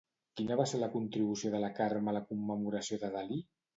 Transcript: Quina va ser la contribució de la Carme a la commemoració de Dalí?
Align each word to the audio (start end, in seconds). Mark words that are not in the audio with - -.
Quina 0.39 0.55
va 0.61 0.65
ser 0.69 0.79
la 0.83 0.87
contribució 0.95 1.51
de 1.57 1.61
la 1.65 1.71
Carme 1.81 2.13
a 2.15 2.17
la 2.19 2.23
commemoració 2.33 2.99
de 3.05 3.13
Dalí? 3.19 3.39